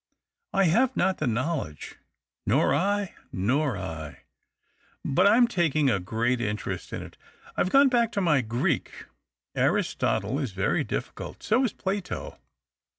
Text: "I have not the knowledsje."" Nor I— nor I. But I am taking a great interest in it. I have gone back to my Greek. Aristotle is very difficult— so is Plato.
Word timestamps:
"I 0.53 0.63
have 0.63 0.97
not 0.97 1.19
the 1.19 1.27
knowledsje."" 1.27 1.97
Nor 2.47 2.73
I— 2.73 3.13
nor 3.31 3.77
I. 3.77 4.21
But 5.05 5.27
I 5.27 5.37
am 5.37 5.47
taking 5.47 5.91
a 5.91 5.99
great 5.99 6.41
interest 6.41 6.91
in 6.91 7.03
it. 7.03 7.17
I 7.55 7.61
have 7.61 7.69
gone 7.69 7.89
back 7.89 8.11
to 8.13 8.19
my 8.21 8.41
Greek. 8.41 9.05
Aristotle 9.53 10.39
is 10.39 10.53
very 10.53 10.83
difficult— 10.83 11.43
so 11.43 11.63
is 11.65 11.73
Plato. 11.73 12.39